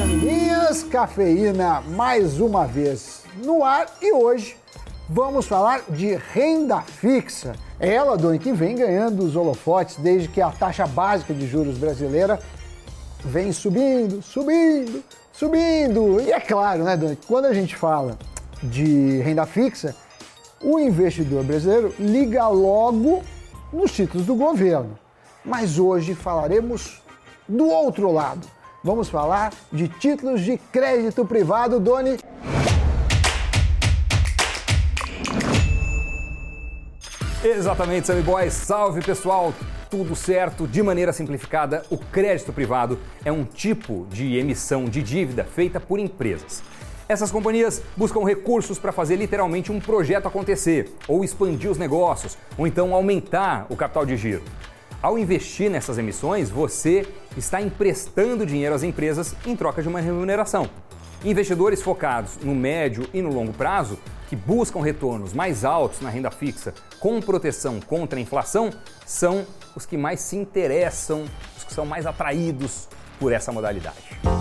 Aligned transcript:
amiguinhas, 0.00 0.82
cafeína 0.82 1.82
mais 1.82 2.40
uma 2.40 2.66
vez 2.66 3.22
no 3.44 3.62
ar 3.62 3.86
e 4.00 4.12
hoje 4.12 4.56
vamos 5.08 5.46
falar 5.46 5.82
de 5.90 6.14
renda 6.32 6.80
fixa. 6.80 7.54
É 7.78 7.92
ela, 7.94 8.16
Doni, 8.16 8.38
que 8.38 8.52
vem 8.52 8.76
ganhando 8.76 9.22
os 9.22 9.36
holofotes 9.36 9.96
desde 9.96 10.28
que 10.28 10.40
a 10.40 10.50
taxa 10.50 10.86
básica 10.86 11.34
de 11.34 11.46
juros 11.46 11.76
brasileira 11.76 12.40
vem 13.22 13.52
subindo, 13.52 14.22
subindo, 14.22 15.04
subindo. 15.32 16.20
E 16.22 16.32
é 16.32 16.40
claro, 16.40 16.82
né, 16.84 16.96
Doni, 16.96 17.18
quando 17.28 17.44
a 17.44 17.52
gente 17.52 17.76
fala 17.76 18.18
de 18.62 19.20
renda 19.20 19.44
fixa, 19.44 19.94
o 20.62 20.78
investidor 20.78 21.44
brasileiro 21.44 21.94
liga 21.98 22.48
logo 22.48 23.22
nos 23.70 23.92
títulos 23.92 24.26
do 24.26 24.34
governo. 24.34 24.98
Mas 25.44 25.78
hoje 25.78 26.14
falaremos 26.14 27.02
do 27.46 27.68
outro 27.68 28.10
lado. 28.10 28.59
Vamos 28.82 29.10
falar 29.10 29.52
de 29.70 29.88
títulos 29.88 30.40
de 30.40 30.56
crédito 30.56 31.26
privado, 31.26 31.78
Doni. 31.78 32.16
Exatamente, 37.44 38.06
Sammy 38.06 38.22
Boy. 38.22 38.50
Salve 38.50 39.02
pessoal! 39.02 39.52
Tudo 39.90 40.16
certo, 40.16 40.66
de 40.66 40.82
maneira 40.82 41.12
simplificada, 41.12 41.84
o 41.90 41.98
crédito 41.98 42.54
privado 42.54 42.98
é 43.22 43.30
um 43.30 43.44
tipo 43.44 44.06
de 44.08 44.36
emissão 44.38 44.86
de 44.86 45.02
dívida 45.02 45.44
feita 45.44 45.78
por 45.78 45.98
empresas. 45.98 46.62
Essas 47.06 47.30
companhias 47.30 47.82
buscam 47.96 48.24
recursos 48.24 48.78
para 48.78 48.92
fazer 48.92 49.16
literalmente 49.16 49.70
um 49.70 49.80
projeto 49.80 50.26
acontecer, 50.26 50.94
ou 51.06 51.22
expandir 51.22 51.70
os 51.70 51.76
negócios, 51.76 52.38
ou 52.56 52.66
então 52.66 52.94
aumentar 52.94 53.66
o 53.68 53.76
capital 53.76 54.06
de 54.06 54.16
giro. 54.16 54.42
Ao 55.02 55.18
investir 55.18 55.70
nessas 55.70 55.96
emissões, 55.96 56.50
você 56.50 57.06
está 57.34 57.58
emprestando 57.58 58.44
dinheiro 58.44 58.74
às 58.74 58.82
empresas 58.82 59.34
em 59.46 59.56
troca 59.56 59.80
de 59.80 59.88
uma 59.88 59.98
remuneração. 59.98 60.68
Investidores 61.24 61.80
focados 61.80 62.36
no 62.42 62.54
médio 62.54 63.08
e 63.14 63.22
no 63.22 63.32
longo 63.32 63.52
prazo, 63.54 63.98
que 64.28 64.36
buscam 64.36 64.82
retornos 64.82 65.32
mais 65.32 65.64
altos 65.64 66.02
na 66.02 66.10
renda 66.10 66.30
fixa 66.30 66.74
com 66.98 67.18
proteção 67.18 67.80
contra 67.80 68.18
a 68.18 68.22
inflação, 68.22 68.70
são 69.06 69.46
os 69.74 69.86
que 69.86 69.96
mais 69.96 70.20
se 70.20 70.36
interessam, 70.36 71.24
os 71.56 71.64
que 71.64 71.72
são 71.72 71.86
mais 71.86 72.04
atraídos 72.04 72.86
por 73.18 73.32
essa 73.32 73.50
modalidade. 73.50 73.96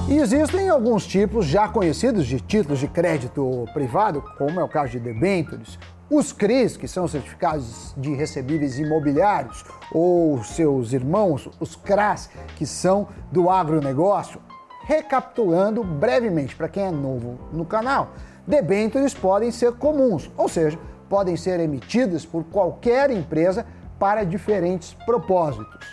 E 0.09 0.17
existem 0.17 0.67
alguns 0.67 1.08
tipos 1.08 1.45
já 1.45 1.70
conhecidos 1.70 2.28
de 2.28 2.42
títulos 2.42 2.80
de 2.80 2.88
crédito 2.89 3.66
privado, 3.73 4.22
como 4.38 4.59
é 4.59 4.64
o 4.64 4.70
caso 4.70 4.92
de 4.92 5.00
debêntures, 5.00 5.80
os 6.09 6.33
CRIs, 6.33 6.75
que 6.75 6.88
são 6.88 7.07
certificados 7.07 7.93
de 7.95 8.15
recebíveis 8.15 8.79
imobiliários, 8.79 9.63
ou 9.91 10.43
seus 10.43 10.91
irmãos, 10.91 11.47
os 11.59 11.75
CRAS, 11.75 12.29
que 12.55 12.65
são 12.65 13.07
do 13.31 13.49
agronegócio. 13.49 14.41
Recapitulando 14.83 15.83
brevemente, 15.83 16.55
para 16.55 16.67
quem 16.67 16.83
é 16.83 16.91
novo 16.91 17.37
no 17.53 17.63
canal, 17.63 18.13
debêntures 18.47 19.13
podem 19.13 19.52
ser 19.52 19.73
comuns, 19.73 20.31
ou 20.35 20.49
seja, 20.49 20.80
podem 21.07 21.37
ser 21.37 21.59
emitidas 21.59 22.25
por 22.25 22.43
qualquer 22.45 23.11
empresa 23.11 23.65
para 23.99 24.23
diferentes 24.23 24.95
propósitos. 25.05 25.85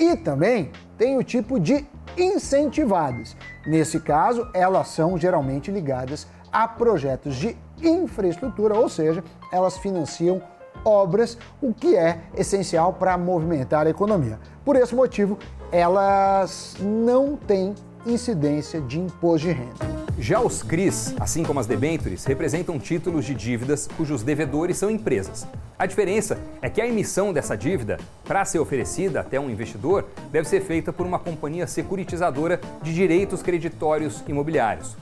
E 0.00 0.16
também 0.16 0.70
tem 0.96 1.18
o 1.18 1.22
tipo 1.22 1.60
de 1.60 1.86
incentivadas. 2.16 3.36
Nesse 3.66 4.00
caso, 4.00 4.48
elas 4.54 4.88
são 4.88 5.18
geralmente 5.18 5.70
ligadas 5.70 6.26
a 6.52 6.66
projetos 6.66 7.36
de 7.36 7.56
infraestrutura, 7.82 8.74
ou 8.74 8.88
seja, 8.88 9.22
elas 9.52 9.78
financiam 9.78 10.42
obras, 10.84 11.36
o 11.60 11.72
que 11.72 11.96
é 11.96 12.20
essencial 12.36 12.92
para 12.92 13.16
movimentar 13.18 13.86
a 13.86 13.90
economia. 13.90 14.38
Por 14.64 14.76
esse 14.76 14.94
motivo, 14.94 15.38
elas 15.72 16.76
não 16.80 17.36
têm 17.36 17.74
incidência 18.06 18.80
de 18.80 18.98
imposto 18.98 19.48
de 19.48 19.52
renda. 19.52 19.98
Já 20.18 20.40
os 20.40 20.62
CRIs, 20.62 21.14
assim 21.20 21.44
como 21.44 21.60
as 21.60 21.66
debêntures, 21.66 22.24
representam 22.24 22.78
títulos 22.78 23.24
de 23.24 23.34
dívidas 23.34 23.88
cujos 23.96 24.22
devedores 24.22 24.76
são 24.76 24.90
empresas. 24.90 25.46
A 25.78 25.86
diferença 25.86 26.38
é 26.60 26.68
que 26.68 26.80
a 26.80 26.86
emissão 26.88 27.32
dessa 27.32 27.56
dívida, 27.56 27.98
para 28.24 28.44
ser 28.44 28.58
oferecida 28.58 29.20
até 29.20 29.38
um 29.38 29.48
investidor, 29.48 30.06
deve 30.32 30.48
ser 30.48 30.60
feita 30.60 30.92
por 30.92 31.06
uma 31.06 31.20
companhia 31.20 31.68
securitizadora 31.68 32.60
de 32.82 32.92
direitos 32.92 33.42
creditórios 33.42 34.24
imobiliários. 34.26 34.96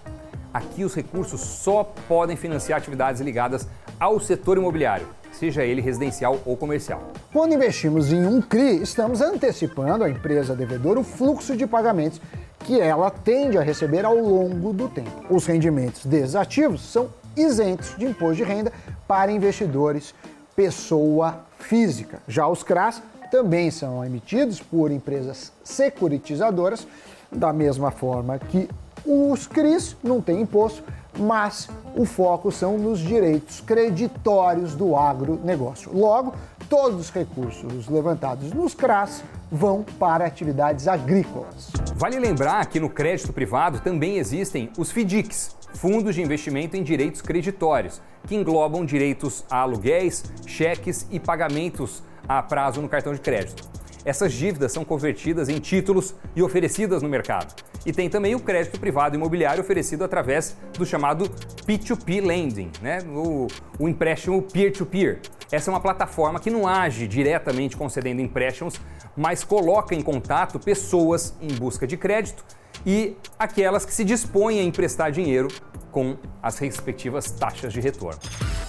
Aqui 0.57 0.87
os 0.87 0.95
recursos 0.95 1.39
só 1.39 1.85
podem 2.09 2.35
financiar 2.35 2.79
atividades 2.79 3.21
ligadas 3.21 3.69
ao 4.01 4.19
setor 4.19 4.57
imobiliário, 4.57 5.07
seja 5.31 5.63
ele 5.63 5.83
residencial 5.83 6.41
ou 6.47 6.57
comercial. 6.57 7.13
Quando 7.31 7.53
investimos 7.53 8.11
em 8.11 8.27
um 8.27 8.41
CRI, 8.41 8.83
estamos 8.83 9.21
antecipando 9.21 10.03
à 10.03 10.09
empresa 10.09 10.57
devedora 10.57 10.99
o 10.99 11.05
fluxo 11.05 11.55
de 11.55 11.67
pagamentos 11.67 12.23
que 12.61 12.81
ela 12.81 13.11
tende 13.11 13.59
a 13.59 13.61
receber 13.61 14.07
ao 14.07 14.17
longo 14.17 14.73
do 14.73 14.89
tempo. 14.89 15.27
Os 15.29 15.45
rendimentos 15.45 16.07
desativos 16.07 16.81
são 16.81 17.11
isentos 17.37 17.95
de 17.99 18.07
imposto 18.07 18.37
de 18.37 18.45
renda 18.45 18.73
para 19.07 19.31
investidores 19.31 20.15
pessoa 20.57 21.45
física. 21.59 22.23
Já 22.27 22.49
os 22.49 22.63
CRAS 22.63 23.03
também 23.31 23.71
são 23.71 24.03
emitidos 24.03 24.59
por 24.59 24.91
empresas 24.91 25.53
securitizadoras, 25.63 26.87
da 27.31 27.53
mesma 27.53 27.91
forma 27.91 28.39
que 28.39 28.71
os 29.07 29.47
CRIs 29.47 29.97
não 30.03 30.21
têm 30.21 30.41
imposto, 30.41 30.83
mas 31.19 31.69
o 31.95 32.05
foco 32.05 32.51
são 32.51 32.77
nos 32.77 32.99
direitos 32.99 33.61
creditórios 33.61 34.75
do 34.75 34.97
agronegócio. 34.97 35.91
Logo, 35.97 36.35
todos 36.69 37.01
os 37.01 37.11
recursos 37.11 37.89
levantados 37.89 38.53
nos 38.53 38.75
CRAS 38.75 39.23
vão 39.51 39.85
para 39.99 40.27
atividades 40.27 40.89
agrícolas. 40.89 41.71
Vale 41.95 42.19
lembrar 42.19 42.67
que 42.67 42.81
no 42.81 42.91
crédito 42.91 43.33
privado 43.33 43.81
também 43.81 44.19
existem 44.19 44.71
os 44.77 44.91
FDICs, 44.91 45.57
fundos 45.75 46.15
de 46.15 46.23
investimento 46.23 46.77
em 46.77 46.83
direitos 46.83 47.23
creditórios, 47.23 48.03
que 48.27 48.35
englobam 48.35 48.85
direitos 48.85 49.45
a 49.49 49.59
aluguéis, 49.59 50.25
cheques 50.47 51.07
e 51.11 51.21
pagamentos 51.21 52.03
a 52.29 52.43
prazo 52.43 52.83
no 52.83 52.89
cartão 52.89 53.15
de 53.15 53.21
crédito. 53.21 53.69
Essas 54.05 54.33
dívidas 54.33 54.73
são 54.73 54.85
convertidas 54.85 55.49
em 55.49 55.59
títulos 55.59 56.15
e 56.35 56.43
oferecidas 56.43 57.03
no 57.03 57.09
mercado. 57.09 57.55
E 57.87 57.93
tem 57.93 58.11
também 58.11 58.35
o 58.35 58.41
crédito 58.41 58.81
privado 58.81 59.15
imobiliário 59.15 59.63
oferecido 59.63 60.03
através 60.03 60.57
do 60.77 60.85
chamado 60.85 61.31
P2P 61.65 62.21
Lending, 62.21 62.73
né? 62.83 62.99
o, 63.09 63.47
o 63.79 63.89
empréstimo 63.89 64.43
peer-to-peer. 64.43 65.21
-peer. 65.23 65.37
Essa 65.53 65.71
é 65.71 65.73
uma 65.73 65.81
plataforma 65.81 66.41
que 66.41 66.51
não 66.51 66.67
age 66.67 67.07
diretamente 67.07 67.77
concedendo 67.77 68.21
empréstimos, 68.21 68.81
mas 69.17 69.45
coloca 69.45 69.95
em 69.95 70.03
contato 70.03 70.59
pessoas 70.59 71.33
em 71.41 71.55
busca 71.55 71.87
de 71.87 71.97
crédito 71.97 72.45
e 72.85 73.17
aquelas 73.39 73.85
que 73.85 73.95
se 73.95 74.05
dispõem 74.05 74.59
a 74.59 74.65
emprestar 74.65 75.13
dinheiro 75.13 75.47
com 75.93 76.17
as 76.43 76.59
respectivas 76.59 77.31
taxas 77.31 77.73
de 77.73 77.81
retorno. 77.81 78.19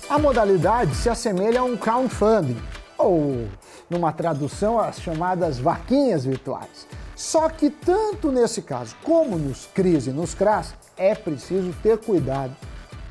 A 0.08 0.20
modalidade 0.20 0.96
se 0.96 1.10
assemelha 1.10 1.62
a 1.62 1.64
um 1.64 1.76
crowdfunding, 1.76 2.62
ou, 2.98 3.48
numa 3.90 4.14
tradução, 4.14 4.80
as 4.80 5.02
chamadas 5.02 5.58
vaquinhas 5.58 6.24
virtuais. 6.24 6.88
Só 7.18 7.50
que 7.50 7.72
tanto 7.72 8.32
nesse 8.32 8.62
caso 8.62 8.96
como 9.04 9.40
nos 9.40 9.66
CRIs 9.74 10.06
e 10.06 10.12
nos 10.12 10.36
CRAS, 10.36 10.76
é 10.96 11.16
preciso 11.16 11.74
ter 11.82 11.98
cuidado 11.98 12.56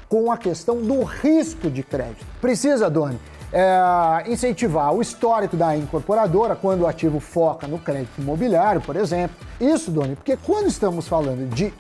com 0.09 0.31
a 0.31 0.39
questão 0.39 0.81
do 0.81 1.03
risco 1.03 1.69
de 1.69 1.83
crédito. 1.83 2.25
Precisa, 2.41 2.89
Doni, 2.89 3.19
é, 3.53 4.31
incentivar 4.31 4.95
o 4.95 5.03
histórico 5.03 5.57
da 5.57 5.77
incorporadora 5.77 6.55
quando 6.55 6.83
o 6.83 6.87
ativo 6.87 7.19
foca 7.19 7.67
no 7.67 7.81
crédito 7.81 8.21
imobiliário, 8.21 8.81
por 8.81 8.95
exemplo. 8.95 9.37
Isso, 9.61 9.91
Doni, 9.91 10.15
porque 10.15 10.37
quando 10.37 10.69
estamos 10.69 11.09
falando 11.09 11.49
de 11.53 11.75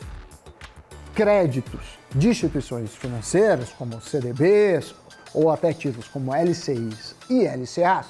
créditos 1.14 1.96
de 2.12 2.28
instituições 2.28 2.90
financeiras, 2.90 3.68
como 3.70 4.00
CDBs 4.00 4.96
ou 5.32 5.48
até 5.48 5.72
títulos 5.72 6.08
como 6.08 6.34
LCIs 6.34 7.14
e 7.30 7.46
LCAs, 7.46 8.06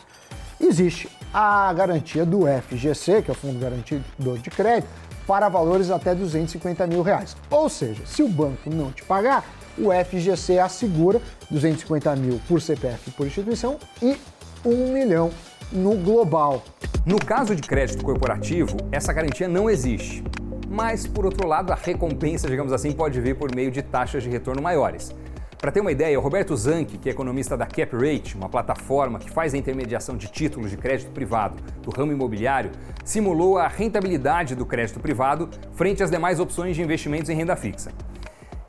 existe 0.61 1.09
a 1.33 1.73
garantia 1.73 2.25
do 2.25 2.43
FGC, 2.47 3.23
que 3.23 3.31
é 3.31 3.33
o 3.33 3.37
Fundo 3.37 3.59
Garantidor 3.59 4.39
de 4.39 4.51
Crédito, 4.51 4.89
para 5.27 5.49
valores 5.49 5.91
até 5.91 6.15
250 6.15 6.87
mil 6.87 7.03
reais. 7.03 7.37
Ou 7.51 7.69
seja, 7.69 8.07
se 8.07 8.23
o 8.23 8.29
banco 8.29 8.71
não 8.71 8.93
te 8.93 9.03
pagar, 9.03 9.45
o 9.77 9.91
FGC 9.93 10.59
assegura 10.59 11.21
250 11.51 12.17
mil 12.17 12.41
por 12.49 12.61
CPF 12.61 13.11
por 13.11 13.27
instituição 13.27 13.79
e 14.01 14.17
1 14.65 14.93
milhão 14.93 15.31
no 15.73 15.97
global. 15.97 16.63
No 17.05 17.19
caso 17.19 17.55
de 17.55 17.63
crédito 17.63 18.03
corporativo, 18.05 18.77
essa 18.91 19.13
garantia 19.13 19.49
não 19.49 19.69
existe. 19.69 20.25
Mas, 20.69 21.07
por 21.07 21.25
outro 21.25 21.47
lado, 21.47 21.73
a 21.73 21.77
recompensa, 21.77 22.49
digamos 22.49 22.73
assim, 22.73 22.93
pode 22.93 23.21
vir 23.21 23.37
por 23.37 23.55
meio 23.55 23.71
de 23.71 23.83
taxas 23.83 24.23
de 24.23 24.29
retorno 24.29 24.61
maiores. 24.61 25.15
Para 25.59 25.73
ter 25.73 25.81
uma 25.81 25.91
ideia, 25.91 26.19
o 26.19 26.23
Roberto 26.23 26.55
Zanck, 26.55 26.99
que 26.99 27.09
é 27.09 27.13
economista 27.13 27.57
da 27.57 27.65
CapRate, 27.65 28.37
uma 28.37 28.49
plataforma 28.49 29.19
que 29.19 29.31
faz 29.31 29.55
a 29.55 29.59
intermediação 29.59 30.15
de 30.15 30.29
títulos 30.29 30.71
de 30.71 30.77
crédito 30.77 31.11
privado 31.13 31.57
do 31.83 31.91
ramo 31.91 32.13
imobiliário, 32.13 32.71
simulou 33.05 33.57
a 33.57 33.67
rentabilidade 33.67 34.55
do 34.55 34.67
crédito 34.67 35.01
privado 35.01 35.49
frente 35.75 36.03
às 36.03 36.11
demais 36.11 36.41
opções 36.41 36.77
de 36.77 36.83
investimentos 36.83 37.31
em 37.31 37.35
renda 37.35 37.57
fixa. 37.57 37.91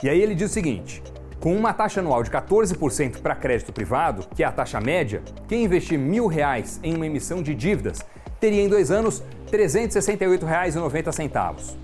E 0.02 0.08
aí 0.08 0.18
ele 0.18 0.34
diz 0.34 0.50
o 0.50 0.54
seguinte: 0.54 1.02
com 1.38 1.54
uma 1.54 1.74
taxa 1.74 2.00
anual 2.00 2.22
de 2.22 2.30
14% 2.30 3.20
para 3.20 3.36
crédito 3.36 3.70
privado, 3.70 4.26
que 4.34 4.42
é 4.42 4.46
a 4.46 4.52
taxa 4.52 4.80
média, 4.80 5.22
quem 5.46 5.64
investir 5.64 5.98
mil 5.98 6.26
reais 6.26 6.80
em 6.82 6.96
uma 6.96 7.06
emissão 7.06 7.42
de 7.42 7.54
dívidas 7.54 7.98
teria 8.40 8.62
em 8.62 8.68
dois 8.68 8.90
anos 8.90 9.22
R$ 9.52 9.58
368,90. 9.58 11.76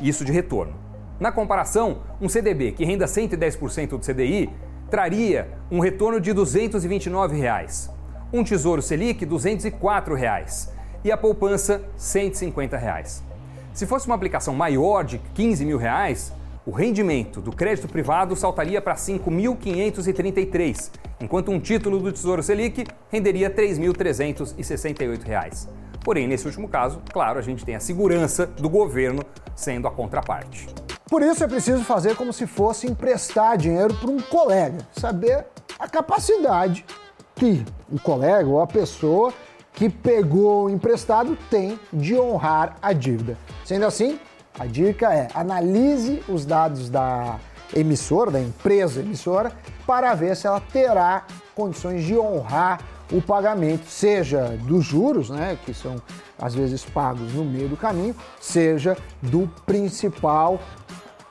Isso 0.00 0.24
de 0.24 0.32
retorno. 0.32 0.89
Na 1.20 1.30
comparação, 1.30 1.98
um 2.18 2.30
CDB 2.30 2.72
que 2.72 2.82
renda 2.82 3.04
110% 3.04 3.90
do 3.90 3.98
CDI 3.98 4.48
traria 4.90 5.48
um 5.70 5.78
retorno 5.78 6.18
de 6.18 6.32
229 6.32 7.36
reais. 7.36 7.90
um 8.32 8.42
Tesouro 8.42 8.80
Selic 8.80 9.26
204 9.26 10.14
reais. 10.14 10.72
e 11.04 11.12
a 11.12 11.16
poupança 11.16 11.82
150 11.96 12.76
reais. 12.76 13.24
Se 13.72 13.86
fosse 13.86 14.04
uma 14.06 14.14
aplicação 14.14 14.54
maior 14.54 15.02
de 15.02 15.16
15 15.34 15.64
mil 15.64 15.78
reais, 15.78 16.30
o 16.66 16.70
rendimento 16.70 17.40
do 17.40 17.52
crédito 17.52 17.88
privado 17.88 18.36
saltaria 18.36 18.82
para 18.82 18.94
5.533, 18.94 20.90
enquanto 21.20 21.50
um 21.50 21.58
título 21.58 21.98
do 21.98 22.12
Tesouro 22.12 22.42
Selic 22.42 22.86
renderia 23.10 23.48
R$ 23.48 23.54
3.368. 23.54 25.68
Porém, 26.04 26.28
nesse 26.28 26.44
último 26.46 26.68
caso, 26.68 27.00
claro, 27.12 27.38
a 27.38 27.42
gente 27.42 27.64
tem 27.64 27.76
a 27.76 27.80
segurança 27.80 28.46
do 28.46 28.68
governo 28.68 29.22
sendo 29.54 29.88
a 29.88 29.90
contraparte. 29.90 30.68
Por 31.10 31.22
isso 31.22 31.42
é 31.42 31.48
preciso 31.48 31.82
fazer 31.82 32.14
como 32.14 32.32
se 32.32 32.46
fosse 32.46 32.86
emprestar 32.86 33.58
dinheiro 33.58 33.92
para 33.92 34.08
um 34.08 34.20
colega, 34.20 34.78
saber 34.96 35.44
a 35.76 35.88
capacidade 35.88 36.86
que 37.34 37.64
o 37.90 38.00
colega 38.00 38.48
ou 38.48 38.62
a 38.62 38.66
pessoa 38.66 39.34
que 39.72 39.90
pegou 39.90 40.66
o 40.66 40.70
emprestado 40.70 41.36
tem 41.50 41.80
de 41.92 42.16
honrar 42.16 42.76
a 42.80 42.92
dívida. 42.92 43.36
Sendo 43.64 43.86
assim, 43.86 44.20
a 44.56 44.66
dica 44.66 45.12
é 45.12 45.26
analise 45.34 46.22
os 46.28 46.46
dados 46.46 46.88
da 46.88 47.40
emissora, 47.74 48.30
da 48.30 48.40
empresa 48.40 49.00
emissora, 49.00 49.50
para 49.84 50.14
ver 50.14 50.36
se 50.36 50.46
ela 50.46 50.60
terá 50.60 51.24
condições 51.56 52.04
de 52.04 52.16
honrar 52.16 52.80
o 53.12 53.20
pagamento, 53.20 53.86
seja 53.86 54.56
dos 54.62 54.84
juros, 54.84 55.30
né, 55.30 55.58
que 55.64 55.74
são 55.74 56.00
às 56.38 56.54
vezes 56.54 56.84
pagos 56.84 57.34
no 57.34 57.44
meio 57.44 57.68
do 57.68 57.76
caminho, 57.76 58.14
seja 58.40 58.96
do 59.20 59.50
principal 59.66 60.60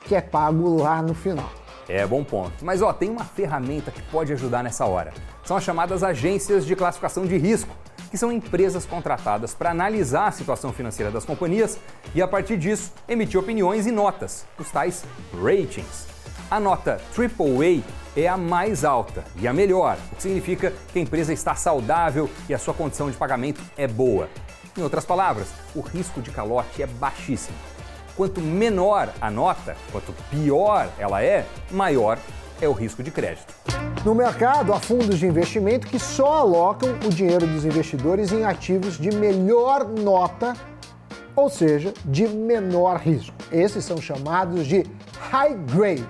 que 0.02 0.16
é 0.16 0.22
pago 0.22 0.82
lá 0.82 1.02
no 1.02 1.14
final. 1.14 1.50
É, 1.88 2.06
bom 2.06 2.24
ponto. 2.24 2.54
Mas 2.64 2.82
ó, 2.82 2.94
tem 2.94 3.10
uma 3.10 3.26
ferramenta 3.26 3.90
que 3.90 4.02
pode 4.04 4.32
ajudar 4.34 4.64
nessa 4.64 4.86
hora. 4.86 5.12
São 5.44 5.58
as 5.58 5.64
chamadas 5.64 6.04
agências 6.04 6.66
de 6.66 6.76
classificação 6.76 7.26
de 7.26 7.36
risco, 7.38 7.76
que 8.12 8.18
são 8.18 8.32
empresas 8.32 8.86
contratadas 8.86 9.54
para 9.54 9.72
analisar 9.72 10.28
a 10.28 10.32
situação 10.32 10.72
financeira 10.72 11.12
das 11.12 11.26
companhias 11.26 11.80
e, 12.14 12.22
a 12.22 12.28
partir 12.28 12.58
disso, 12.58 12.92
emitir 13.08 13.40
opiniões 13.40 13.88
e 13.88 13.92
notas, 13.92 14.46
os 14.58 14.70
tais 14.70 15.04
ratings. 15.34 16.08
A 16.50 16.60
nota 16.60 17.00
AAA 17.18 17.84
é 18.22 18.28
a 18.28 18.38
mais 18.38 18.84
alta 18.84 19.24
e 19.40 19.48
a 19.48 19.54
melhor, 19.54 19.98
o 20.12 20.16
que 20.16 20.22
significa 20.24 20.74
que 20.92 21.00
a 21.00 21.02
empresa 21.02 21.32
está 21.32 21.56
saudável 21.56 22.30
e 22.48 22.54
a 22.54 22.58
sua 22.58 22.74
condição 22.74 23.10
de 23.10 23.18
pagamento 23.18 23.62
é 23.78 23.88
boa. 23.88 24.30
Em 24.78 24.82
outras 24.82 25.06
palavras, 25.06 25.48
o 25.76 25.82
risco 25.82 26.22
de 26.22 26.32
calote 26.32 26.82
é 26.82 26.88
baixíssimo. 26.88 27.58
Quanto 28.16 28.42
menor 28.42 29.10
a 29.22 29.32
nota, 29.32 29.76
quanto 29.92 30.14
pior 30.30 30.90
ela 30.98 31.24
é, 31.24 31.46
maior 31.72 32.20
é 32.62 32.68
o 32.68 32.74
risco 32.74 33.02
de 33.02 33.12
crédito. 33.12 33.54
No 34.04 34.14
mercado, 34.14 34.74
há 34.74 34.80
fundos 34.80 35.18
de 35.20 35.26
investimento 35.26 35.88
que 35.88 36.00
só 36.00 36.40
alocam 36.40 36.98
o 37.06 37.10
dinheiro 37.10 37.48
dos 37.48 37.66
investidores 37.66 38.32
em 38.32 38.44
ativos 38.44 38.98
de 38.98 39.12
melhor 39.12 39.88
nota, 39.88 40.54
ou 41.36 41.50
seja, 41.50 41.94
de 42.06 42.28
menor 42.28 42.98
risco. 42.98 43.36
Esses 43.52 43.86
são 43.86 44.02
chamados 44.02 44.68
de 44.68 44.86
high 45.32 45.56
grade, 45.56 46.08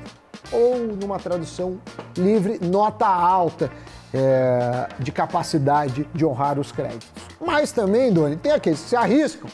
ou 0.51 0.77
numa 0.79 1.19
tradução 1.19 1.79
livre, 2.17 2.59
nota 2.61 3.05
alta. 3.05 3.71
É, 4.11 4.87
de 4.97 5.11
capacidade 5.11 6.09
de 6.15 6.25
honrar 6.25 6.57
os 6.57 6.71
créditos. 6.71 7.07
Mas 7.39 7.71
também, 7.71 8.11
Doni, 8.11 8.37
tem 8.37 8.51
aqueles 8.51 8.81
que 8.81 8.89
se 8.89 8.95
arriscam 8.95 9.47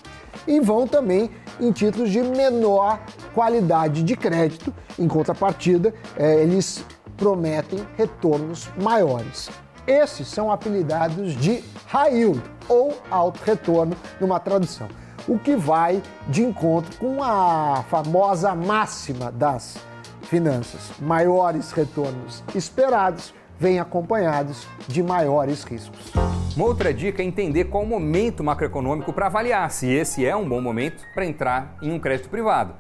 e 0.48 0.62
vão 0.62 0.88
também 0.88 1.30
em 1.60 1.72
títulos 1.74 2.10
de 2.10 2.22
menor 2.22 3.00
qualidade 3.34 4.04
de 4.04 4.16
crédito. 4.16 4.74
Em 4.98 5.08
contrapartida, 5.08 5.94
é, 6.16 6.42
eles 6.42 6.86
prometem 7.18 7.86
retornos 7.98 8.70
maiores. 8.82 9.50
Esses 9.88 10.28
são 10.28 10.52
apelidados 10.52 11.36
de 11.36 11.64
high 11.88 12.14
yield 12.14 12.42
ou 12.68 12.98
alto 13.12 13.40
retorno 13.44 13.96
numa 14.20 14.40
tradução, 14.40 14.88
o 15.28 15.38
que 15.38 15.56
vai 15.56 16.02
de 16.28 16.44
encontro 16.44 16.98
com 16.98 17.22
a 17.22 17.84
famosa 17.90 18.56
máxima 18.56 19.32
das 19.32 19.78
finanças: 20.26 20.92
maiores 21.00 21.72
retornos 21.72 22.44
esperados 22.54 23.34
vêm 23.60 23.80
acompanhados 23.80 24.68
de 24.88 25.02
maiores 25.02 25.64
riscos. 25.64 26.12
Uma 26.56 26.66
outra 26.66 26.94
dica 26.94 27.22
é 27.22 27.26
entender 27.26 27.66
qual 27.66 27.84
o 27.84 27.88
momento 27.88 28.44
macroeconômico 28.44 29.14
para 29.14 29.28
avaliar 29.28 29.70
se 29.72 29.88
esse 29.88 30.26
é 30.26 30.36
um 30.36 30.48
bom 30.48 30.62
momento 30.62 31.04
para 31.14 31.26
entrar 31.26 31.78
em 31.82 31.92
um 31.92 32.00
crédito 32.00 32.30
privado. 32.30 32.76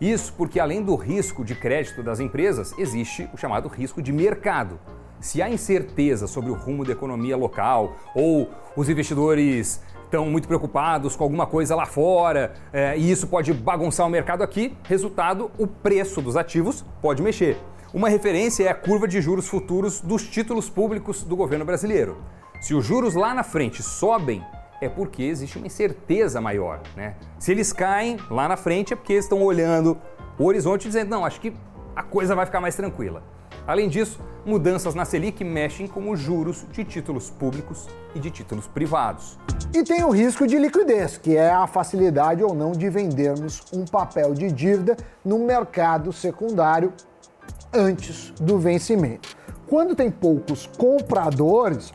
Isso 0.00 0.32
porque, 0.36 0.60
além 0.60 0.82
do 0.82 0.94
risco 0.94 1.44
de 1.44 1.54
crédito 1.54 2.02
das 2.02 2.20
empresas, 2.20 2.74
existe 2.78 3.28
o 3.32 3.36
chamado 3.36 3.68
risco 3.68 4.02
de 4.02 4.12
mercado. 4.12 4.78
Se 5.20 5.40
há 5.40 5.48
incerteza 5.48 6.26
sobre 6.26 6.50
o 6.50 6.54
rumo 6.54 6.84
da 6.84 6.92
economia 6.92 7.36
local 7.36 7.96
ou 8.14 8.50
os 8.76 8.88
investidores 8.88 9.80
estão 10.06 10.26
muito 10.26 10.48
preocupados 10.48 11.14
com 11.14 11.24
alguma 11.24 11.46
coisa 11.46 11.74
lá 11.74 11.84
fora 11.84 12.54
é, 12.72 12.96
e 12.96 13.10
isso 13.10 13.26
pode 13.26 13.52
bagunçar 13.52 14.06
o 14.06 14.10
mercado 14.10 14.42
aqui, 14.42 14.76
resultado, 14.84 15.50
o 15.58 15.66
preço 15.66 16.22
dos 16.22 16.36
ativos 16.36 16.84
pode 17.02 17.22
mexer. 17.22 17.58
Uma 17.92 18.08
referência 18.08 18.64
é 18.64 18.68
a 18.68 18.74
curva 18.74 19.06
de 19.06 19.20
juros 19.20 19.48
futuros 19.48 20.00
dos 20.00 20.22
títulos 20.22 20.68
públicos 20.68 21.22
do 21.22 21.36
governo 21.36 21.64
brasileiro. 21.64 22.16
Se 22.60 22.74
os 22.74 22.84
juros 22.84 23.14
lá 23.14 23.34
na 23.34 23.42
frente 23.42 23.82
sobem, 23.82 24.44
é 24.80 24.88
porque 24.88 25.22
existe 25.22 25.56
uma 25.56 25.66
incerteza 25.66 26.40
maior. 26.40 26.80
Né? 26.96 27.14
Se 27.38 27.52
eles 27.52 27.72
caem 27.72 28.18
lá 28.30 28.48
na 28.48 28.56
frente, 28.56 28.92
é 28.92 28.96
porque 28.96 29.14
estão 29.14 29.42
olhando 29.42 29.96
o 30.38 30.44
horizonte 30.44 30.86
dizendo: 30.86 31.10
não, 31.10 31.24
acho 31.24 31.40
que 31.40 31.54
a 31.96 32.02
coisa 32.02 32.36
vai 32.36 32.44
ficar 32.44 32.60
mais 32.60 32.76
tranquila. 32.76 33.22
Além 33.66 33.88
disso, 33.88 34.20
mudanças 34.44 34.94
na 34.94 35.04
Selic 35.04 35.42
mexem 35.42 35.88
com 35.88 36.10
os 36.10 36.20
juros 36.20 36.64
de 36.70 36.84
títulos 36.84 37.30
públicos 37.30 37.88
e 38.14 38.20
de 38.20 38.30
títulos 38.30 38.68
privados. 38.68 39.36
E 39.74 39.82
tem 39.82 40.04
o 40.04 40.10
risco 40.10 40.46
de 40.46 40.58
liquidez, 40.58 41.16
que 41.16 41.36
é 41.36 41.50
a 41.50 41.66
facilidade 41.66 42.44
ou 42.44 42.54
não 42.54 42.72
de 42.72 42.88
vendermos 42.88 43.64
um 43.72 43.84
papel 43.84 44.34
de 44.34 44.52
dívida 44.52 44.96
no 45.24 45.40
mercado 45.40 46.12
secundário 46.12 46.92
antes 47.72 48.30
do 48.40 48.58
vencimento. 48.58 49.36
Quando 49.66 49.96
tem 49.96 50.10
poucos 50.10 50.66
compradores, 50.78 51.92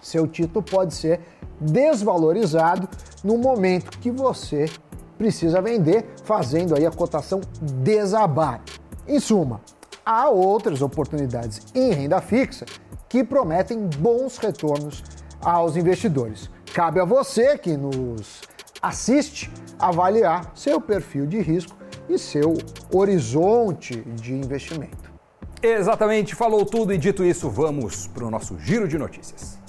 seu 0.00 0.28
título 0.28 0.62
pode 0.62 0.94
ser 0.94 1.20
desvalorizado 1.60 2.88
no 3.24 3.36
momento 3.36 3.98
que 3.98 4.10
você 4.10 4.66
precisa 5.18 5.60
vender, 5.60 6.06
fazendo 6.24 6.74
aí 6.74 6.86
a 6.86 6.90
cotação 6.90 7.40
desabar. 7.60 8.62
Em 9.10 9.18
suma, 9.18 9.60
há 10.06 10.28
outras 10.28 10.82
oportunidades 10.82 11.66
em 11.74 11.92
renda 11.92 12.20
fixa 12.20 12.64
que 13.08 13.24
prometem 13.24 13.88
bons 13.98 14.38
retornos 14.38 15.02
aos 15.40 15.76
investidores. 15.76 16.48
Cabe 16.72 17.00
a 17.00 17.04
você 17.04 17.58
que 17.58 17.76
nos 17.76 18.40
assiste 18.80 19.50
avaliar 19.80 20.52
seu 20.54 20.80
perfil 20.80 21.26
de 21.26 21.40
risco 21.40 21.76
e 22.08 22.16
seu 22.16 22.54
horizonte 22.94 23.96
de 24.14 24.32
investimento. 24.32 25.10
Exatamente, 25.60 26.36
falou 26.36 26.64
tudo 26.64 26.94
e 26.94 26.96
dito 26.96 27.24
isso, 27.24 27.50
vamos 27.50 28.06
para 28.06 28.24
o 28.24 28.30
nosso 28.30 28.56
giro 28.60 28.86
de 28.86 28.96
notícias. 28.96 29.59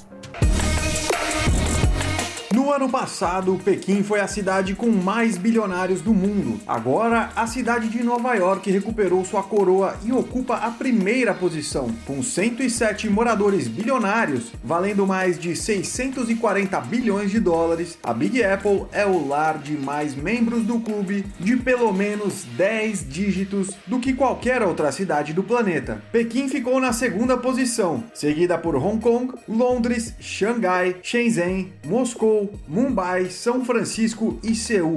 No 2.62 2.72
ano 2.72 2.88
passado, 2.88 3.60
Pequim 3.66 4.04
foi 4.04 4.20
a 4.20 4.28
cidade 4.28 4.76
com 4.76 4.92
mais 4.92 5.36
bilionários 5.36 6.00
do 6.00 6.14
mundo. 6.14 6.62
Agora, 6.68 7.32
a 7.36 7.48
cidade 7.48 7.90
de 7.90 8.04
Nova 8.04 8.36
York 8.36 8.70
recuperou 8.70 9.26
sua 9.26 9.42
coroa 9.42 9.96
e 10.06 10.12
ocupa 10.14 10.58
a 10.58 10.70
primeira 10.70 11.34
posição, 11.34 11.90
com 12.06 12.22
107 12.22 13.10
moradores 13.10 13.68
bilionários, 13.68 14.52
valendo 14.64 15.08
mais 15.08 15.40
de 15.40 15.56
640 15.56 16.80
bilhões 16.82 17.32
de 17.32 17.40
dólares. 17.40 17.98
A 18.04 18.14
Big 18.14 18.44
Apple 18.44 18.86
é 18.92 19.08
o 19.08 19.28
lar 19.28 19.58
de 19.58 19.76
mais 19.76 20.14
membros 20.14 20.62
do 20.62 20.80
clube 20.80 21.26
de 21.40 21.58
pelo 21.58 21.92
menos 21.92 22.44
10 22.56 23.10
dígitos 23.10 23.72
do 23.88 24.00
que 24.00 24.14
qualquer 24.14 24.62
outra 24.62 24.92
cidade 24.92 25.34
do 25.34 25.42
planeta. 25.42 26.00
Pequim 26.12 26.48
ficou 26.48 26.80
na 26.80 26.94
segunda 26.94 27.36
posição, 27.36 28.04
seguida 28.14 28.56
por 28.56 28.76
Hong 28.76 29.02
Kong, 29.02 29.34
Londres, 29.50 30.14
Xangai, 30.20 30.98
Shenzhen, 31.02 31.74
Moscou, 31.84 32.51
Mumbai, 32.68 33.30
São 33.30 33.64
Francisco 33.64 34.40
e 34.44 34.56
Seul. 34.56 34.96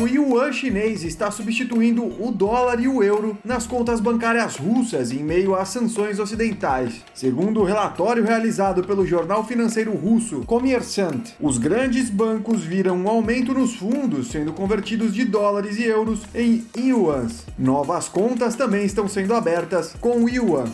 O 0.00 0.06
yuan 0.06 0.52
chinês 0.52 1.04
está 1.04 1.30
substituindo 1.30 2.04
o 2.04 2.30
dólar 2.30 2.80
e 2.80 2.88
o 2.88 3.02
euro 3.02 3.36
nas 3.44 3.66
contas 3.66 4.00
bancárias 4.00 4.56
russas 4.56 5.12
em 5.12 5.22
meio 5.22 5.54
às 5.54 5.68
sanções 5.68 6.18
ocidentais. 6.18 7.02
Segundo 7.12 7.60
o 7.60 7.64
relatório 7.64 8.24
realizado 8.24 8.84
pelo 8.84 9.04
jornal 9.04 9.44
financeiro 9.44 9.92
russo 9.92 10.44
Kommersant, 10.46 11.32
os 11.40 11.58
grandes 11.58 12.08
bancos 12.08 12.62
viram 12.62 12.96
um 12.96 13.08
aumento 13.08 13.52
nos 13.52 13.74
fundos 13.74 14.28
sendo 14.28 14.52
convertidos 14.52 15.12
de 15.12 15.24
dólares 15.24 15.76
e 15.76 15.84
euros 15.84 16.20
em 16.34 16.64
yuans. 16.74 17.44
Novas 17.58 18.08
contas 18.08 18.54
também 18.54 18.86
estão 18.86 19.06
sendo 19.08 19.34
abertas 19.34 19.94
com 20.00 20.28
yuan. 20.28 20.64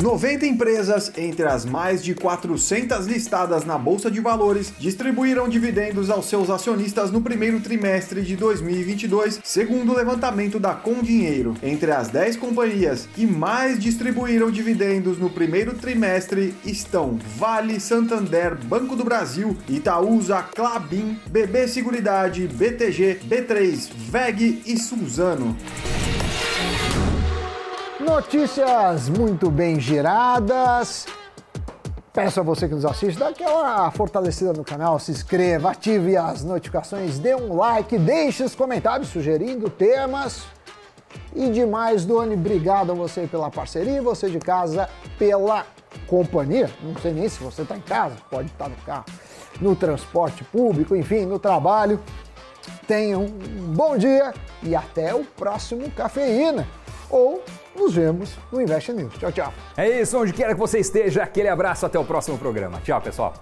90 0.00 0.46
empresas, 0.46 1.10
entre 1.18 1.44
as 1.44 1.64
mais 1.64 2.04
de 2.04 2.14
400 2.14 3.06
listadas 3.08 3.64
na 3.64 3.76
Bolsa 3.76 4.08
de 4.08 4.20
Valores, 4.20 4.72
distribuíram 4.78 5.48
dividendos 5.48 6.08
aos 6.08 6.26
seus 6.26 6.50
acionistas 6.50 7.10
no 7.10 7.20
primeiro 7.20 7.58
trimestre 7.58 8.22
de 8.22 8.36
2022, 8.36 9.40
segundo 9.42 9.92
o 9.92 9.96
levantamento 9.96 10.60
da 10.60 10.72
Condinheiro. 10.72 11.54
Entre 11.64 11.90
as 11.90 12.08
10 12.08 12.36
companhias 12.36 13.08
que 13.12 13.26
mais 13.26 13.76
distribuíram 13.76 14.52
dividendos 14.52 15.18
no 15.18 15.30
primeiro 15.30 15.74
trimestre 15.74 16.54
estão 16.64 17.18
Vale, 17.36 17.80
Santander, 17.80 18.54
Banco 18.54 18.94
do 18.94 19.02
Brasil, 19.02 19.56
Itaúsa, 19.68 20.44
Clabin, 20.54 21.18
BB 21.28 21.66
Seguridade, 21.66 22.46
BTG, 22.46 23.18
B3, 23.28 23.90
VEG 24.12 24.62
e 24.64 24.78
Suzano. 24.78 25.56
Notícias 28.08 29.10
muito 29.10 29.50
bem 29.50 29.78
giradas. 29.78 31.04
Peço 32.10 32.40
a 32.40 32.42
você 32.42 32.66
que 32.66 32.74
nos 32.74 32.86
assiste, 32.86 33.18
dá 33.18 33.28
aquela 33.28 33.90
fortalecida 33.90 34.54
no 34.54 34.64
canal, 34.64 34.98
se 34.98 35.12
inscreva, 35.12 35.72
ative 35.72 36.16
as 36.16 36.42
notificações, 36.42 37.18
dê 37.18 37.34
um 37.34 37.54
like, 37.54 37.98
deixe 37.98 38.42
os 38.42 38.54
comentários 38.54 39.10
sugerindo 39.10 39.68
temas. 39.68 40.46
E 41.36 41.50
demais, 41.50 42.06
Doni, 42.06 42.32
obrigado 42.32 42.92
a 42.92 42.94
você 42.94 43.26
pela 43.26 43.50
parceria, 43.50 44.00
você 44.00 44.30
de 44.30 44.38
casa 44.38 44.88
pela 45.18 45.66
companhia. 46.06 46.70
Não 46.82 46.96
sei 46.96 47.12
nem 47.12 47.28
se 47.28 47.42
você 47.42 47.60
está 47.60 47.76
em 47.76 47.82
casa, 47.82 48.16
pode 48.30 48.48
estar 48.48 48.70
no 48.70 48.76
carro, 48.86 49.04
no 49.60 49.76
transporte 49.76 50.42
público, 50.44 50.96
enfim, 50.96 51.26
no 51.26 51.38
trabalho. 51.38 52.00
Tenha 52.86 53.18
um 53.18 53.28
bom 53.28 53.98
dia 53.98 54.32
e 54.62 54.74
até 54.74 55.14
o 55.14 55.24
próximo 55.24 55.90
Cafeína. 55.90 56.66
Ou 57.10 57.42
nos 57.76 57.94
vemos 57.94 58.30
no 58.52 58.60
Invest 58.60 58.92
News. 58.92 59.14
Tchau, 59.18 59.32
tchau. 59.32 59.52
É 59.76 60.00
isso, 60.00 60.18
onde 60.18 60.32
quer 60.32 60.48
que 60.48 60.54
você 60.54 60.78
esteja, 60.78 61.22
aquele 61.22 61.48
abraço, 61.48 61.86
até 61.86 61.98
o 61.98 62.04
próximo 62.04 62.38
programa. 62.38 62.80
Tchau, 62.84 63.00
pessoal. 63.00 63.34